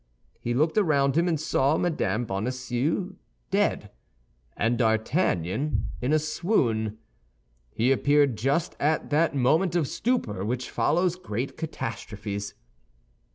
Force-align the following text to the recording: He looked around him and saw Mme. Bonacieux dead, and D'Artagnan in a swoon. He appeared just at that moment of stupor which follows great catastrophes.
He 0.39 0.55
looked 0.55 0.79
around 0.79 1.15
him 1.15 1.27
and 1.27 1.39
saw 1.39 1.77
Mme. 1.77 2.23
Bonacieux 2.23 3.17
dead, 3.51 3.91
and 4.57 4.75
D'Artagnan 4.75 5.89
in 6.01 6.11
a 6.11 6.17
swoon. 6.17 6.97
He 7.71 7.91
appeared 7.91 8.35
just 8.35 8.75
at 8.79 9.11
that 9.11 9.35
moment 9.35 9.75
of 9.75 9.87
stupor 9.87 10.43
which 10.43 10.71
follows 10.71 11.15
great 11.15 11.55
catastrophes. 11.55 12.55